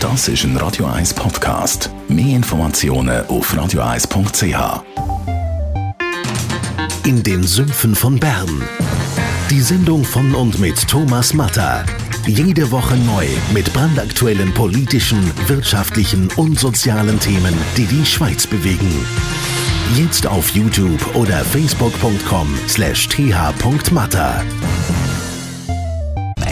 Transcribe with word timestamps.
Das 0.00 0.28
ist 0.28 0.44
ein 0.44 0.56
Radio 0.56 0.86
1 0.86 1.12
Podcast. 1.12 1.90
Mehr 2.08 2.36
Informationen 2.36 3.26
auf 3.26 3.52
radio1.ch. 3.52 4.82
In 7.04 7.22
den 7.22 7.42
Sümpfen 7.42 7.94
von 7.94 8.18
Bern. 8.18 8.62
Die 9.50 9.60
Sendung 9.60 10.02
von 10.02 10.34
und 10.34 10.58
mit 10.58 10.88
Thomas 10.88 11.34
Matter. 11.34 11.84
Jede 12.26 12.70
Woche 12.70 12.96
neu 12.96 13.26
mit 13.52 13.70
brandaktuellen 13.74 14.54
politischen, 14.54 15.30
wirtschaftlichen 15.48 16.30
und 16.36 16.58
sozialen 16.58 17.20
Themen, 17.20 17.54
die 17.76 17.84
die 17.84 18.06
Schweiz 18.06 18.46
bewegen. 18.46 19.06
Jetzt 19.96 20.26
auf 20.26 20.48
YouTube 20.52 21.14
oder 21.14 21.44
facebook.com 21.44 22.58
slash 22.68 23.06
th.matter. 23.06 24.46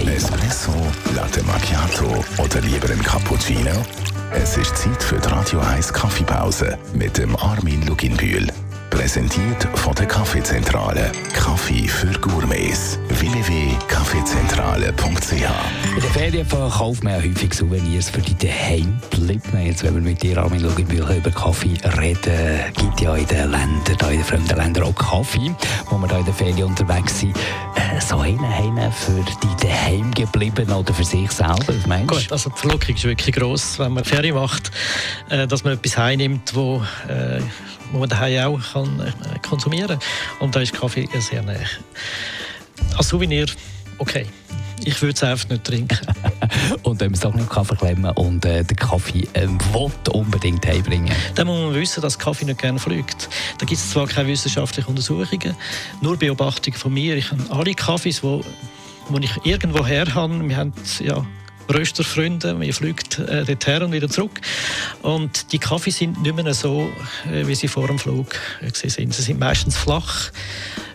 Espresso, 0.06 0.72
Latte 1.16 1.42
Macchiato 1.42 2.24
oder 2.38 2.60
lieber 2.60 2.88
ein 2.90 3.02
Cappuccino? 3.02 3.82
Es 4.32 4.56
ist 4.56 4.77
Zeit 4.77 5.02
für 5.02 5.18
die 5.18 5.28
Radio 5.28 5.59
1 5.59 5.92
Kaffeepause 5.92 6.78
mit 6.95 7.18
dem 7.18 7.34
Armin 7.36 7.84
Luginbühl. 7.84 8.46
Präsentiert 8.90 9.68
von 9.74 9.95
der 9.96 10.06
Kaffeezentrale. 10.06 11.10
Kaffee 11.34 11.88
für 11.88 12.12
Gourmets. 12.20 12.98
www.kaffeezentrale.ch 14.18 15.95
In 15.95 16.00
den 16.00 16.10
Ferien 16.12 16.46
verkauft 16.46 17.04
man 17.04 17.14
ja 17.14 17.18
häufig 17.18 17.54
Souvenirs 17.54 18.10
für 18.10 18.20
die 18.20 18.34
daheim 18.34 19.00
bleiben. 19.10 19.66
Jetzt, 19.66 19.84
wenn 19.84 19.95
wir 19.95 20.02
mit 20.02 20.22
dir, 20.22 20.38
Armin 20.38 20.60
Luginbühl, 20.60 21.06
über 21.16 21.30
Kaffee 21.30 21.76
reden, 21.98 22.60
gibt 22.74 23.00
ja 23.00 23.14
in 23.14 23.26
den 23.26 23.50
Ländern, 23.50 23.96
da 23.98 24.10
in 24.10 24.18
den 24.18 24.24
fremden 24.24 24.56
Ländern 24.56 24.84
auch 24.84 24.95
Kaffee, 24.95 25.54
wo 25.90 25.98
wir 25.98 26.09
da 26.09 26.18
in 26.18 26.24
der 26.24 26.34
Ferien 26.34 26.64
unterwegs 26.64 27.20
sind. 27.20 27.36
Äh, 27.36 28.00
so 28.00 28.18
einen 28.18 28.40
haben 28.40 28.92
für 28.92 29.24
die 29.42 29.66
daheim 29.66 30.10
geblieben 30.12 30.70
oder 30.70 30.92
für 30.92 31.04
sich 31.04 31.30
selber, 31.30 31.74
meinst? 31.87 32.09
Gut, 32.09 32.32
also 32.32 32.50
die 32.50 32.59
Verlockung 32.59 32.95
ist 32.95 33.04
wirklich 33.04 33.34
gross, 33.34 33.78
wenn 33.78 33.92
man 33.92 34.04
Ferien 34.04 34.34
macht, 34.34 34.70
äh, 35.30 35.46
dass 35.46 35.64
man 35.64 35.74
etwas 35.74 35.96
heimnimmt, 35.96 36.54
wo, 36.54 36.82
äh, 37.09 37.40
wo 37.93 37.98
man 38.00 38.09
daheim 38.09 38.54
auch 38.54 38.73
kann, 38.73 39.12
konsumieren 39.48 39.98
kann. 39.98 40.40
Und 40.40 40.56
da 40.56 40.60
ist 40.60 40.73
Kaffee 40.73 41.09
sehr 41.18 41.43
nah. 41.43 41.54
Als 42.96 43.09
Souvenir, 43.09 43.46
okay. 43.99 44.27
Ich 44.85 45.02
würde 45.02 45.15
es 45.15 45.23
einfach 45.23 45.49
nicht 45.49 45.65
trinken. 45.65 45.99
und 46.82 47.01
wenn 47.01 47.09
man 47.09 47.15
es 47.15 47.21
doch 47.21 47.35
nicht 47.35 47.51
kann 47.51 47.65
verklemmen 47.65 48.10
und 48.13 48.45
äh, 48.45 48.63
den 48.65 48.77
Kaffee 48.77 49.29
ähm, 49.35 49.59
unbedingt 50.13 50.65
heimbringen 50.66 51.15
Dann 51.35 51.46
muss 51.46 51.60
man 51.60 51.74
wissen, 51.74 52.01
dass 52.01 52.18
Kaffee 52.18 52.45
nicht 52.45 52.60
gerne 52.60 52.79
fliegt. 52.79 53.29
Da 53.59 53.66
gibt 53.66 53.80
es 53.80 53.90
zwar 53.90 54.07
keine 54.07 54.29
wissenschaftlichen 54.29 54.88
Untersuchungen, 54.88 55.55
nur 56.01 56.16
Beobachtungen 56.16 56.79
von 56.79 56.95
mir. 56.95 57.16
Ich 57.16 57.30
habe 57.30 57.43
alle 57.51 57.74
Kaffees, 57.74 58.23
wo, 58.23 58.43
wo 59.09 59.18
ich 59.18 59.32
irgendwo 59.45 59.85
her 59.85 60.07
habe, 60.15 60.49
wir 60.49 60.57
haben 60.57 60.73
ja 61.01 61.27
Rösterfreunde, 61.73 62.55
man 62.55 62.73
fliegt 62.73 63.18
äh, 63.18 63.45
dorthin 63.45 63.83
und 63.83 63.93
wieder 63.93 64.09
zurück. 64.09 64.41
Und 65.03 65.53
die 65.53 65.59
Kaffee 65.59 65.91
sind 65.91 66.22
nicht 66.22 66.34
mehr 66.34 66.55
so, 66.55 66.91
äh, 67.31 67.47
wie 67.47 67.55
sie 67.55 67.69
vor 67.69 67.87
dem 67.87 67.99
Flug 67.99 68.34
äh, 68.62 68.71
sind. 68.72 69.12
Sie 69.12 69.22
sind 69.22 69.38
meistens 69.38 69.77
flach, 69.77 70.31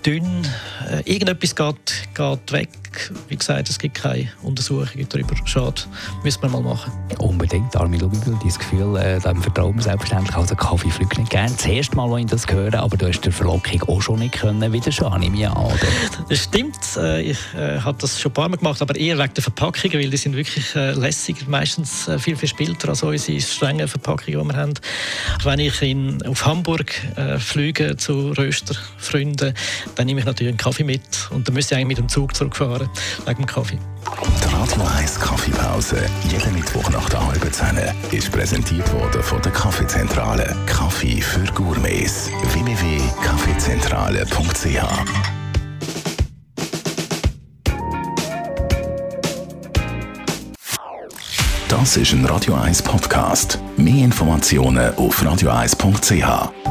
dünn, 0.05 0.47
äh, 0.89 1.01
irgendetwas 1.05 1.55
geht, 1.55 2.09
geht 2.15 2.51
weg. 2.51 2.69
Wie 3.27 3.35
gesagt, 3.35 3.69
es 3.69 3.79
gibt 3.79 3.95
keine 3.95 4.29
Untersuchungen 4.41 5.07
darüber. 5.09 5.35
Schade, 5.45 5.81
müssen 6.23 6.41
wir 6.41 6.49
mal 6.49 6.61
machen. 6.61 6.91
Unbedingt, 7.19 7.75
Armin 7.75 7.99
Luginbühl, 7.99 8.37
dein 8.41 8.53
Gefühl, 8.53 8.97
äh, 8.97 9.19
dem 9.19 9.41
vertrauen 9.41 9.75
wir 9.75 9.83
selbstverständlich. 9.83 10.35
Also 10.35 10.55
Kaffee 10.55 10.89
fliegt 10.89 11.17
nicht 11.17 11.29
gerne. 11.29 11.51
Das 11.51 11.65
erste 11.65 11.95
Mal, 11.95 12.11
als 12.11 12.21
ich 12.21 12.27
das 12.27 12.47
höre, 12.47 12.73
aber 12.75 12.97
du 12.97 13.07
hast 13.07 13.21
der 13.21 13.31
Verlockung 13.31 13.83
auch 13.87 14.01
schon 14.01 14.19
nicht 14.19 14.33
können 14.33 14.71
widerstehen, 14.71 15.19
nehme 15.19 15.37
ich 15.37 15.47
an? 15.47 15.71
Das 16.29 16.39
stimmt, 16.39 16.77
äh, 16.97 17.21
ich 17.21 17.37
äh, 17.55 17.79
habe 17.79 17.97
das 17.99 18.19
schon 18.19 18.31
ein 18.31 18.33
paar 18.33 18.49
Mal 18.49 18.57
gemacht, 18.57 18.81
aber 18.81 18.95
eher 18.95 19.17
wegen 19.17 19.33
der 19.33 19.43
Verpackungen, 19.43 19.99
weil 19.99 20.09
die 20.09 20.17
sind 20.17 20.35
wirklich 20.35 20.75
äh, 20.75 20.91
lässig, 20.91 21.47
meistens 21.47 22.07
äh, 22.07 22.19
viel, 22.19 22.35
viel 22.35 22.49
später 22.49 22.89
als 22.89 23.03
unsere 23.03 23.39
strengen 23.41 23.87
Verpackungen, 23.87 24.39
die 24.39 24.53
wir 24.53 24.57
haben. 24.57 24.73
Wenn 25.43 25.59
ich 25.59 25.81
in, 25.81 26.21
auf 26.25 26.45
Hamburg 26.45 26.93
äh, 27.15 27.39
fliege 27.39 27.97
zu 27.97 28.31
Rösterfreunden, 28.31 29.53
dann 29.95 30.05
nehme 30.05 30.19
ich 30.19 30.25
natürlich 30.25 30.51
einen 30.51 30.57
Kaffee 30.57 30.83
mit 30.83 31.01
und 31.31 31.47
dann 31.47 31.53
müsste 31.55 31.75
ich 31.75 31.77
eigentlich 31.77 31.87
mit 31.89 31.97
dem 31.97 32.09
Zug 32.09 32.35
zurückfahren, 32.35 32.82
wegen 33.25 33.41
dem 33.41 33.45
Kaffee. 33.45 33.77
Die 33.77 34.53
Radio 34.53 34.83
1 34.97 35.19
Kaffeepause, 35.19 36.05
jeden 36.29 36.53
Mittwoch 36.53 36.89
nach 36.89 37.09
der 37.09 37.25
halben 37.25 37.51
Zehn, 37.51 37.77
ist 38.11 38.31
präsentiert 38.31 38.91
worden 38.93 39.21
von 39.23 39.41
der 39.41 39.51
Kaffeezentrale. 39.51 40.55
Kaffee 40.65 41.19
für 41.21 41.43
Gourmets. 41.53 42.29
www.kaffeezentrale.ch 42.53 45.33
Das 51.69 51.97
ist 51.97 52.13
ein 52.13 52.25
Radio 52.25 52.53
1 52.53 52.83
Podcast. 52.83 53.59
Mehr 53.77 54.05
Informationen 54.05 54.93
auf 54.95 55.21
radio1.ch. 55.21 56.62